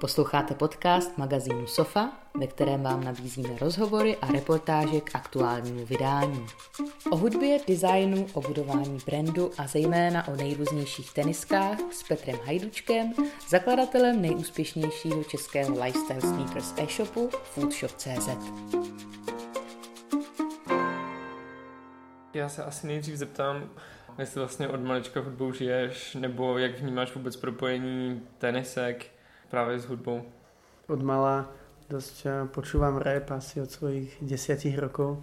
[0.00, 6.46] Posloucháte podcast magazínu Sofa, ve kterém vám nabízíme rozhovory a reportáže k aktuálnímu vydání.
[7.10, 13.12] O hudbě, designu, o budování brandu a zejména o nejrůznějších teniskách s Petrem Hajdučkem,
[13.48, 18.28] zakladatelem nejúspěšnějšího českého lifestyle sneakers e-shopu Foodshop.cz.
[22.34, 23.70] Já se asi nejdřív zeptám,
[24.18, 29.19] jestli vlastně od malička hudbou žiješ, nebo jak vnímáš vůbec propojení tenisek
[29.50, 30.22] právě s hudbou?
[30.88, 31.48] Od mala
[31.90, 35.18] dosť eh, počúvam rap asi od svojich desiatich rokov.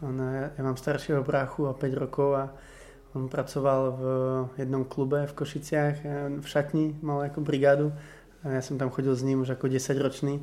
[0.00, 2.44] On, eh, ja mám staršieho bráchu o 5 rokov a
[3.12, 4.04] on pracoval v
[4.58, 7.92] jednom klube v Košiciach, eh, v šatni, mal ako brigádu.
[8.44, 10.40] A ja som tam chodil s ním už ako 10 ročný.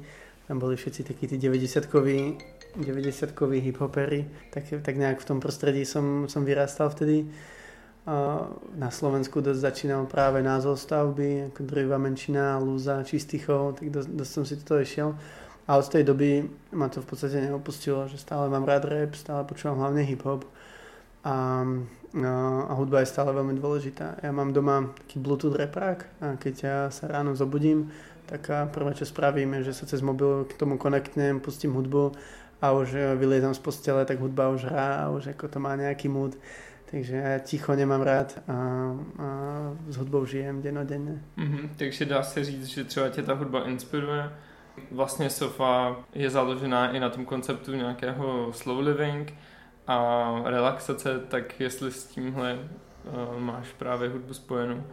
[0.48, 2.38] Tam boli všetci takí tí 90-koví
[2.78, 7.26] 90-koví hiphopery, tak, tak nejak v tom prostredí som, som vyrastal vtedy.
[8.08, 14.32] Na Slovensku dosť začínal práve názov stavby, ako Drvivá menšina, Lúza, Čistichov, tak dosť, dosť
[14.32, 15.12] som si toto išiel.
[15.68, 19.44] A od tej doby ma to v podstate neopustilo, že stále mám rád rap, stále
[19.44, 20.48] počúvam hlavne hip-hop
[21.28, 21.68] a,
[22.64, 24.24] a hudba je stále veľmi dôležitá.
[24.24, 27.92] Ja mám doma taký Bluetooth reprák a keď ja sa ráno zobudím,
[28.32, 32.16] tak prvé, čo spravíme, že sa cez mobil k tomu konektnem, pustím hudbu
[32.64, 36.08] a už vyliezam z postele, tak hudba už hrá a už ako to má nejaký
[36.08, 36.40] mood.
[36.92, 39.28] Takže ticho nemám rád a, a
[39.90, 41.22] s hudbou žijem denodenne.
[41.38, 44.32] Mm-hmm, takže dá se říct, že třeba tě ta hudba inspiruje.
[44.92, 49.34] Vlastně Sofa je založená i na tom konceptu nějakého slow living
[49.88, 49.98] a
[50.46, 54.84] relaxace, tak jestli s tímhle uh, máš právě hudbu spojenou?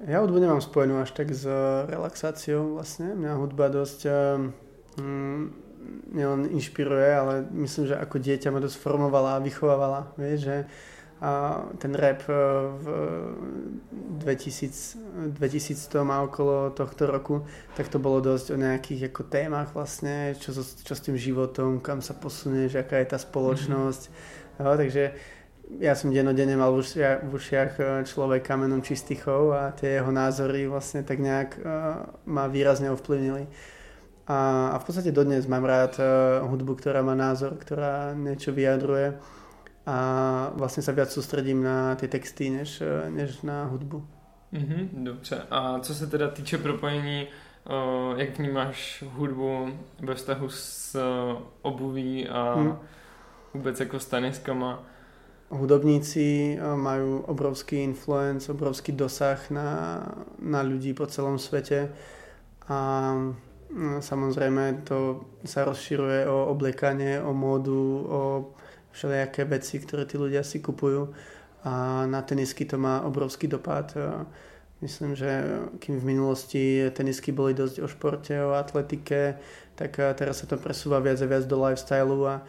[0.00, 1.44] Ja hudbu nemám spojenú až tak s
[1.84, 3.12] relaxáciou vlastne.
[3.12, 4.08] Mňa hudba dosť
[4.96, 5.52] um,
[6.08, 10.16] nielen inšpiruje, ale myslím, že ako dieťa ma dosť formovala a vychovávala.
[10.16, 10.56] Vieš, že
[11.20, 12.32] a ten rap e,
[12.80, 12.86] v
[14.24, 17.44] 2000, 2100 a okolo tohto roku,
[17.76, 21.84] tak to bolo dosť o nejakých ako témach vlastne, čo, so, čo s tým životom,
[21.84, 24.02] kam sa posunieš, aká je tá spoločnosť.
[24.08, 24.64] Mm-hmm.
[24.64, 25.04] No, takže
[25.76, 30.08] ja som denodenne mal v ušiach, v ušiach e, človek kamenom čistýchov a tie jeho
[30.08, 33.44] názory vlastne tak nejak uh, ma výrazne ovplyvnili.
[34.24, 39.20] A, a v podstate dodnes mám rád uh, hudbu, ktorá má názor, ktorá niečo vyjadruje
[39.90, 44.06] a vlastně se viac soustředím na ty texty, než, než na hudbu.
[44.52, 45.42] Mm-hmm, dobře.
[45.50, 49.68] A co se teda týče propojení, uh, jak vnímáš hudbu
[50.00, 52.76] ve vztahu s uh, obuví a hmm.
[53.54, 54.82] vůbec jako s teniskama?
[55.48, 59.68] Hudobníci mají obrovský influence, obrovský dosah na,
[60.38, 61.90] na ľudí po celom svete
[62.70, 62.78] a
[63.98, 68.20] samozrejme to sa rozširuje o oblekanie, o módu, o
[68.90, 71.10] všelijaké veci, ktoré tí ľudia si kupujú
[71.64, 73.92] a na tenisky to má obrovský dopad.
[74.80, 75.28] Myslím, že
[75.76, 79.36] kým v minulosti tenisky boli dosť o športe, o atletike,
[79.76, 82.40] tak teraz sa to presúva viac a viac do lifestylu a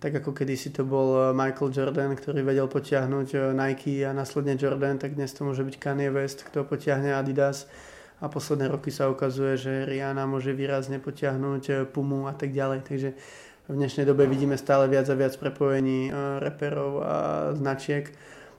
[0.00, 5.18] tak ako kedysi to bol Michael Jordan, ktorý vedel potiahnuť Nike a následne Jordan, tak
[5.18, 7.68] dnes to môže byť Kanye West, kto potiahne Adidas
[8.22, 12.80] a posledné roky sa ukazuje, že Rihanna môže výrazne potiahnuť Pumu a tak ďalej.
[12.86, 13.10] Takže
[13.70, 17.14] v dnešnej dobe vidíme stále viac a viac prepojení uh, reperov a
[17.54, 18.10] značiek.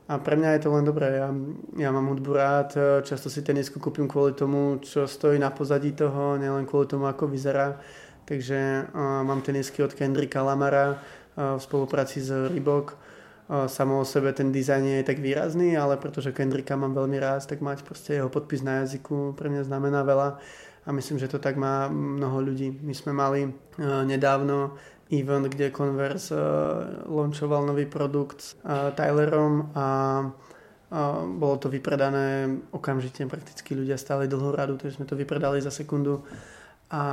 [0.07, 1.19] A pre mňa je to len dobré.
[1.19, 1.31] Ja,
[1.77, 2.75] ja mám hudbu rád,
[3.07, 7.31] často si tenisku kúpim kvôli tomu, čo stojí na pozadí toho, nielen kvôli tomu, ako
[7.31, 7.79] vyzerá.
[8.23, 12.95] Takže uh, mám tenisky od Kendricka Lamara uh, v spolupráci s Reebok.
[13.51, 17.19] Uh, samo o sebe ten dizajn nie je tak výrazný, ale pretože Kendricka mám veľmi
[17.19, 20.39] rád, tak mať proste jeho podpis na jazyku pre mňa znamená veľa
[20.81, 22.73] a myslím, že to tak má mnoho ľudí.
[22.81, 24.75] My sme mali uh, nedávno
[25.11, 26.39] event, kde Converse uh,
[27.07, 29.85] launchoval nový produkt s uh, Tylerom a
[30.23, 35.71] uh, bolo to vypredané okamžite, prakticky ľudia stáli dlhú radu, takže sme to vypredali za
[35.71, 36.23] sekundu
[36.91, 37.03] a,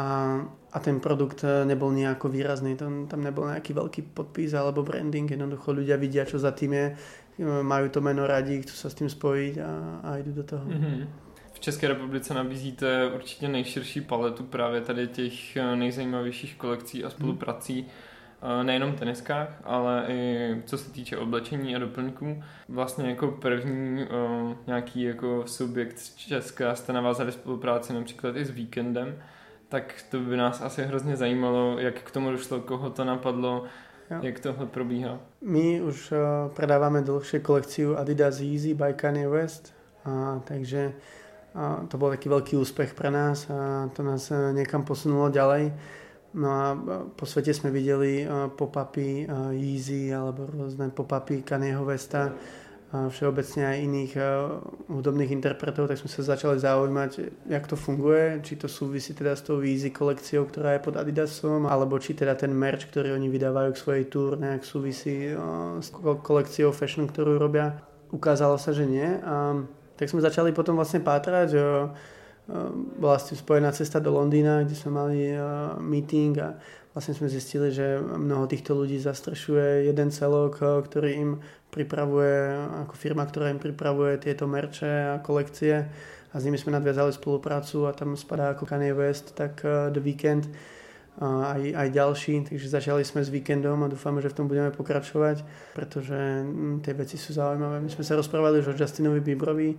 [0.74, 5.70] a ten produkt nebol nejako výrazný, tam, tam nebol nejaký veľký podpis alebo branding, jednoducho
[5.70, 6.86] ľudia vidia, čo za tým je,
[7.62, 9.70] majú to meno radi, chcú sa s tým spojiť a,
[10.02, 10.66] a idú do toho.
[10.66, 11.27] Mm-hmm.
[11.58, 17.86] V České republice nabízíte určitě nejširší paletu právě tady těch eh, nejzajímavějších kolekcí a spoluprací.
[18.42, 18.66] Hmm.
[18.66, 22.42] Nejenom teniskách, ale i co se týče oblečení a doplňků.
[22.68, 28.50] Vlastně jako první uh, nějaký jako subjekt z Česka jste navázali spolupráci například i s
[28.50, 29.22] Víkendem,
[29.68, 33.64] tak to by nás asi hrozně zajímalo, jak k tomu došlo, koho to napadlo,
[34.10, 34.18] jo.
[34.22, 35.18] jak tohle probíhá.
[35.40, 36.18] My už uh,
[36.54, 39.74] predáváme dlhšie kolekciu Adidas Yeezy by Kanye West,
[40.06, 40.92] uh, takže
[41.56, 45.72] a to bol taký veľký úspech pre nás a to nás e, niekam posunulo ďalej.
[46.36, 46.76] No a
[47.16, 52.36] po svete sme videli e, pop-upy e, Yeezy alebo rôzne pop-upy Kanyeho Vesta
[52.88, 54.12] všeobecne aj iných
[54.88, 59.44] hudobných interpretov, tak sme sa začali zaujímať, jak to funguje, či to súvisí teda s
[59.44, 63.76] tou Easy kolekciou, ktorá je pod Adidasom, alebo či teda ten merch, ktorý oni vydávajú
[63.76, 65.36] k svojej túr, nejak súvisí
[65.84, 67.76] s kolekciou fashion, ktorú robia.
[68.08, 69.20] Ukázalo sa, že nie.
[69.20, 69.68] A
[69.98, 71.58] tak sme začali potom vlastne pátrať.
[72.96, 75.34] Bola s tým spojená cesta do Londýna, kde sme mali
[75.82, 76.56] meeting a
[76.96, 81.30] vlastne sme zistili, že mnoho týchto ľudí zastrešuje jeden celok, ktorý im
[81.68, 82.56] pripravuje,
[82.88, 85.84] ako firma, ktorá im pripravuje tieto merče a kolekcie
[86.32, 90.48] a s nimi sme nadviazali spoluprácu a tam spadá ako Kanye West, tak The Weeknd
[91.18, 95.42] aj, aj ďalší, takže začali sme s víkendom a dúfame, že v tom budeme pokračovať,
[95.74, 97.82] pretože hm, tie veci sú zaujímavé.
[97.82, 99.74] My sme sa rozprávali už o Justinovi Bieberovi,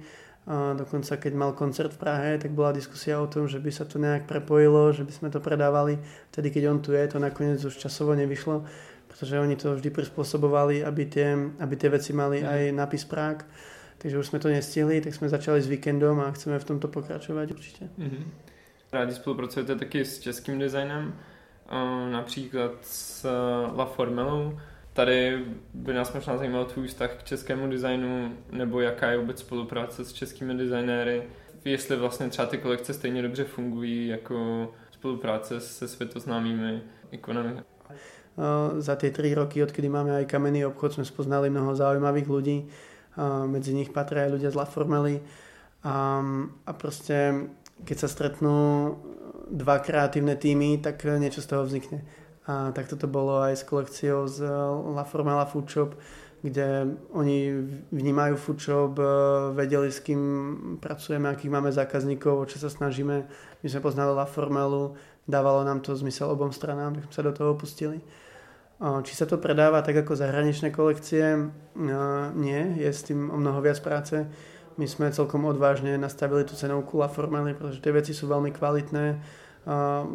[0.49, 3.85] a dokonca keď mal koncert v Prahe, tak bola diskusia o tom, že by sa
[3.85, 6.01] to nejak prepojilo, že by sme to predávali
[6.33, 8.65] vtedy, keď on tu je, to nakoniec už časovo nevyšlo,
[9.07, 12.47] pretože oni to vždy prispôsobovali, aby tie, aby tie veci mali mhm.
[12.49, 13.39] aj napis Prák.
[13.99, 17.51] Takže už sme to nestihli, tak sme začali s víkendom a chceme v tomto pokračovať
[17.51, 17.89] určitě.
[17.99, 18.48] Mm-hmm.
[18.91, 21.13] Rádi spolupracujete taky s českým designem,
[22.11, 23.25] například s
[23.75, 24.59] La Formelou.
[24.93, 30.05] Tady by nás možná zajímal tvůj vztah k českému designu, nebo jaká je vůbec spolupráce
[30.05, 31.23] s českými designéry,
[31.65, 36.81] jestli vlastně třeba ty kolekce stejně dobře fungují jako spolupráce se světoznámými
[37.11, 37.61] ikonami.
[38.77, 42.57] Za tie tri roky, odkedy máme aj kamenný obchod, sme spoznali mnoho zaujímavých ľudí.
[43.51, 45.19] Medzi nich patria aj ľudia z La Formely.
[45.83, 46.23] A,
[46.63, 47.47] a proste,
[47.85, 48.57] keď sa stretnú
[49.49, 52.05] dva kreatívne týmy, tak niečo z toho vznikne.
[52.49, 54.45] A tak toto bolo aj s kolekciou z
[54.93, 55.69] La Formela Food
[56.39, 57.51] kde oni
[57.91, 58.63] vnímajú Food
[59.51, 60.21] vedeli s kým
[60.79, 63.27] pracujeme, akých máme zákazníkov, o čo sa snažíme.
[63.59, 64.95] My sme poznali La Formelu,
[65.27, 67.99] dávalo nám to zmysel obom stranám, tak sme sa do toho pustili.
[68.79, 71.51] Či sa to predáva tak ako zahraničné kolekcie?
[72.39, 74.23] Nie, je s tým o mnoho viac práce.
[74.79, 79.05] My sme celkom odvážne nastavili tú cenovku La Formely, pretože tie veci sú veľmi kvalitné,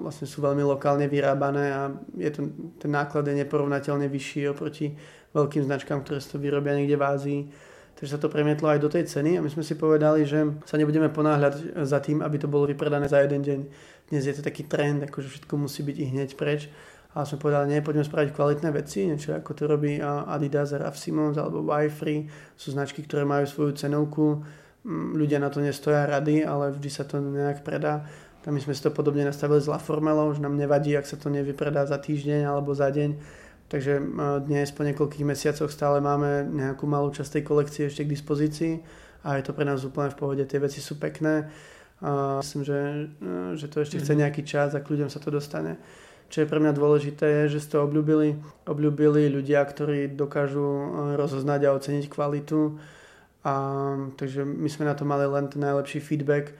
[0.00, 2.48] vlastne sú veľmi lokálne vyrábané a je to,
[2.80, 4.96] ten náklad je neporovnateľne vyšší oproti
[5.34, 7.40] veľkým značkám, ktoré sa to vyrobia niekde v Ázii.
[7.94, 10.74] Takže sa to premietlo aj do tej ceny a my sme si povedali, že sa
[10.74, 13.60] nebudeme ponáhľať za tým, aby to bolo vypredané za jeden deň.
[14.10, 16.66] Dnes je to taký trend, akože všetko musí byť i hneď preč
[17.14, 21.38] a sme povedali, nie, poďme spraviť kvalitné veci, niečo ako to robí Adidas, Raf Simons
[21.38, 22.26] alebo Wi-Free.
[22.58, 24.42] Sú značky, ktoré majú svoju cenovku,
[24.82, 28.02] mm, ľudia na to nestoja rady, ale vždy sa to nejak predá.
[28.42, 31.14] Tam my sme si to podobne nastavili s La Formelou, že nám nevadí, ak sa
[31.14, 33.16] to nevypredá za týždeň alebo za deň.
[33.70, 33.96] Takže
[34.44, 38.72] dnes po niekoľkých mesiacoch stále máme nejakú malú časť tej kolekcie ešte k dispozícii
[39.24, 40.44] a je to pre nás úplne v pohode.
[40.44, 41.48] Tie veci sú pekné.
[42.04, 43.08] A myslím, že,
[43.56, 44.20] že to ešte chce mhm.
[44.20, 45.80] nejaký čas a k ľuďom sa to dostane.
[46.28, 50.86] Čo je pre mňa dôležité je, že ste obľúbili, obľúbili ľudia, ktorí dokážu eh,
[51.16, 52.78] rozoznať a oceniť kvalitu.
[53.44, 53.54] A,
[54.16, 56.56] takže my sme na to mali len ten najlepší feedback.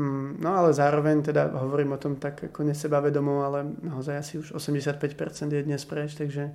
[0.00, 4.56] Mm, no ale zároveň teda hovorím o tom tak ako nesebavedomo, ale naozaj asi už
[4.56, 6.50] 85% je dnes preč, takže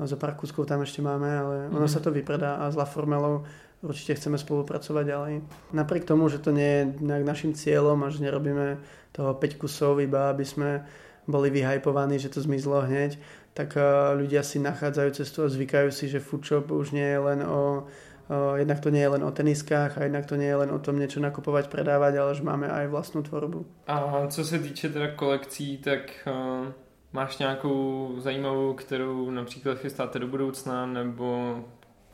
[0.00, 1.76] zo pár kúskov tam ešte máme, ale mm-hmm.
[1.76, 1.92] ono mhm.
[1.92, 3.44] sa to vypredá a s La Formelou
[3.80, 5.34] určite chceme spolupracovať ďalej.
[5.72, 8.76] Napriek tomu, že to nie je našim cieľom a že nerobíme
[9.12, 10.84] toho 5 kusov iba, aby sme
[11.30, 13.18] boli vyhypovaní, že to zmizlo hneď,
[13.54, 13.82] tak eh,
[14.14, 17.86] ľudia si nachádzajú cestu a zvykajú si, že foodshop už nie je len o,
[18.30, 20.98] jednak to nie je len o teniskách a jednak to nie je len o tom
[20.98, 23.66] niečo nakupovať, predávať, ale že máme aj vlastnú tvorbu.
[23.90, 26.70] A co se týče teda kolekcí, tak uh,
[27.12, 31.58] máš nějakou zajímavou, kterou například chystáte do budoucna, nebo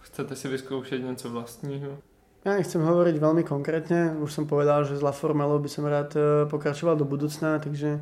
[0.01, 1.99] chcete si vyzkoušet něco vlastního?
[2.47, 6.15] Ja nechcem hovoriť veľmi konkrétne, už som povedal, že s La Formelou by som rád
[6.15, 7.99] eh, pokračoval do budúcna, takže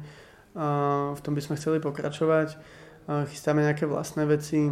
[0.54, 2.56] v tom by sme chceli pokračovať.
[3.28, 4.70] Chystáme nejaké vlastné veci.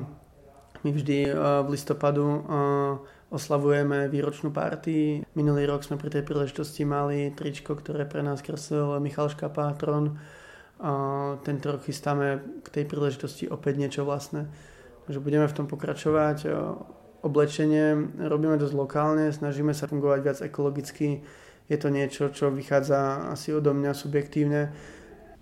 [0.82, 1.30] My vždy
[1.62, 2.42] v listopadu
[3.28, 5.26] oslavujeme výročnú party.
[5.34, 10.16] Minulý rok sme pri tej príležitosti mali tričko, ktoré pre nás kreslil Michal Škapátron.
[11.42, 14.46] Tento rok chystáme k tej príležitosti opäť niečo vlastné.
[15.06, 16.46] Takže budeme v tom pokračovať.
[17.22, 21.22] Oblečenie robíme dosť lokálne, snažíme sa fungovať viac ekologicky.
[21.70, 24.74] Je to niečo, čo vychádza asi odo mňa subjektívne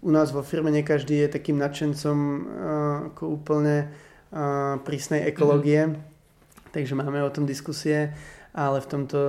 [0.00, 2.40] u nás vo firme nie každý je takým nadšencom uh,
[3.12, 3.92] ako úplne
[4.32, 6.72] uh, prísnej ekológie, mm-hmm.
[6.72, 8.12] takže máme o tom diskusie,
[8.50, 9.20] ale v tomto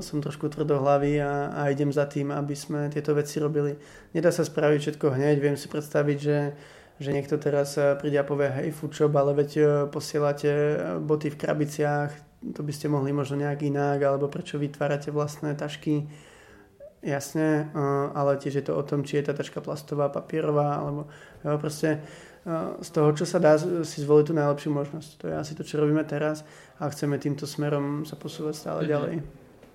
[0.00, 3.76] som trošku tvrdohlavý a, a idem za tým, aby sme tieto veci robili.
[4.16, 6.38] Nedá sa spraviť všetko hneď, viem si predstaviť, že
[7.00, 9.50] že niekto teraz príde a povie hej foodshop, ale veď
[9.88, 10.52] posielate
[11.00, 12.12] boty v krabiciach,
[12.52, 16.04] to by ste mohli možno nejak inak, alebo prečo vytvárate vlastné tašky
[17.02, 17.72] jasne,
[18.14, 21.08] ale tiež je to o tom, či je tá tačka plastová, papierová, alebo
[21.44, 22.00] jo, proste
[22.80, 25.10] z toho, čo sa dá, si zvoliť tú najlepšiu možnosť.
[25.20, 26.40] To je asi to, čo robíme teraz
[26.80, 28.92] a chceme týmto smerom sa posúvať stále mm-hmm.
[28.96, 29.14] ďalej.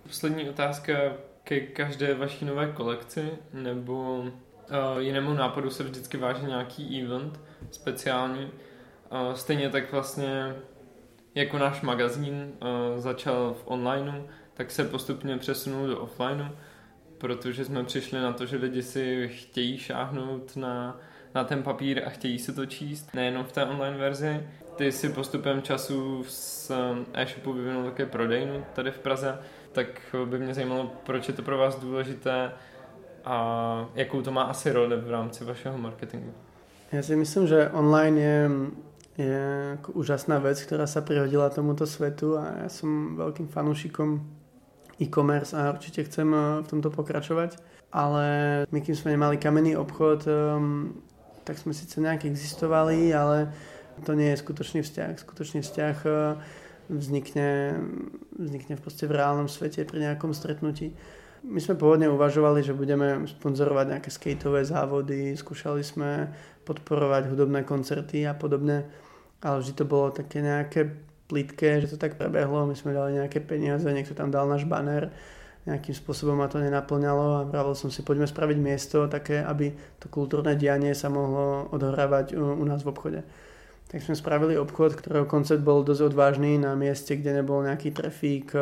[0.10, 0.94] Poslední otázka
[1.44, 7.39] ke každé vaší nové kolekci nebo uh, jinému nápadu se vždycky váží nějaký event
[7.72, 8.46] speciální.
[8.46, 10.55] Uh, stejně tak vlastně
[11.36, 16.50] jako náš magazín uh, začal v onlineu, tak se postupně přesunul do offlineu,
[17.17, 21.00] protože jsme přišli na to, že lidi si chtějí šáhnout na,
[21.36, 24.43] na ten papír a chtějí si to číst, nejenom v té online verzi.
[24.75, 26.72] Ty si postupem času z
[27.13, 29.39] e-shopu vyvinul také prodejnu tady v Praze,
[29.72, 29.88] tak
[30.25, 32.51] by mě zajímalo, proč je to pro vás důležité
[33.25, 36.34] a jakou to má asi roli v rámci vašeho marketingu.
[36.93, 38.39] Ja si myslím, že online je,
[39.17, 39.43] je
[39.98, 44.22] úžasná vec, ktorá sa prihodila tomuto svetu a ja som veľkým fanúšikom
[45.00, 47.58] e-commerce a určite chcem eh, v tomto pokračovať.
[47.96, 48.25] Ale
[48.75, 51.00] my, kým sme nemali kamenný obchod, um,
[51.48, 53.56] tak sme síce nejak existovali, ale
[54.04, 55.16] to nie je skutočný vzťah.
[55.16, 56.36] Skutočný vzťah uh,
[56.92, 57.80] vznikne,
[58.36, 60.92] vznikne v, v reálnom svete pri nejakom stretnutí.
[61.46, 66.34] My sme pôvodne uvažovali, že budeme sponzorovať nejaké skateové závody, skúšali sme
[66.66, 68.90] podporovať hudobné koncerty a podobne,
[69.40, 70.90] ale vždy to bolo také nejaké
[71.25, 75.10] plitké, že to tak prebehlo, my sme dali nejaké peniaze, niekto tam dal náš banner,
[75.65, 80.05] nejakým spôsobom ma to nenaplňalo a vravil som si, poďme spraviť miesto také, aby to
[80.13, 83.20] kultúrne dianie sa mohlo odohrávať u, u nás v obchode.
[83.89, 88.53] Tak sme spravili obchod, ktorého koncept bol dosť odvážny na mieste, kde nebol nejaký trafík,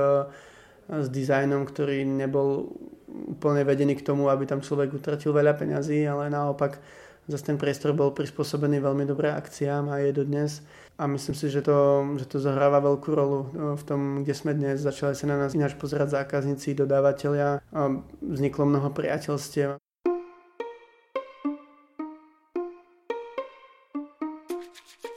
[0.89, 2.75] s dizajnom, ktorý nebol
[3.08, 6.82] úplne vedený k tomu, aby tam človek utratil veľa peňazí, ale naopak
[7.27, 10.63] zase ten priestor bol prispôsobený veľmi dobré akciám a je do dnes.
[11.00, 14.53] A myslím si, že to, že to zahráva veľkú rolu no, v tom, kde sme
[14.53, 14.84] dnes.
[14.84, 17.82] Začali sa na nás ináč pozerať zákazníci, dodávateľia a
[18.22, 19.82] vzniklo mnoho priateľstiev.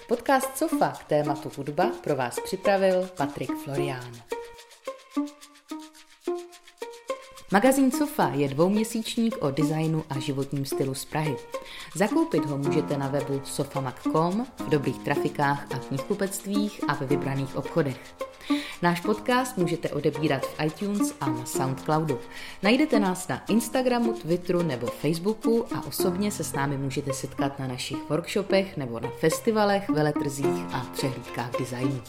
[0.08, 4.14] Podcast Sofa k tématu hudba pro vás připravil Patrik Florián.
[7.52, 11.36] Magazín Sofa je dvouměsíčník o designu a životním stylu z Prahy.
[11.96, 18.14] Zakoupit ho můžete na webu sofamag.com, v dobrých trafikách a knihkupectvích a ve vybraných obchodech.
[18.82, 22.18] Náš podcast můžete odebírat v iTunes a na Soundcloudu.
[22.62, 27.66] Najdete nás na Instagramu, Twitteru nebo Facebooku a osobně se s námi můžete setkat na
[27.66, 32.02] našich workshopech nebo na festivalech, veletrzích a přehlídkách designu.